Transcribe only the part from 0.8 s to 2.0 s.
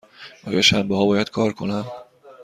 ها باید کار کنم؟